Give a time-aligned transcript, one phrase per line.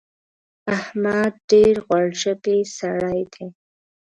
[0.75, 3.47] احمد ډېر غوړ ژبی سړی دی.